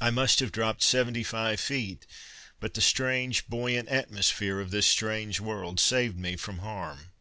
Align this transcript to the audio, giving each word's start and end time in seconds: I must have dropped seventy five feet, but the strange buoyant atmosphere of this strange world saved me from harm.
I 0.00 0.10
must 0.10 0.40
have 0.40 0.50
dropped 0.50 0.82
seventy 0.82 1.22
five 1.22 1.60
feet, 1.60 2.08
but 2.58 2.74
the 2.74 2.80
strange 2.80 3.46
buoyant 3.46 3.88
atmosphere 3.88 4.58
of 4.58 4.72
this 4.72 4.88
strange 4.88 5.38
world 5.38 5.78
saved 5.78 6.18
me 6.18 6.34
from 6.34 6.58
harm. 6.58 7.12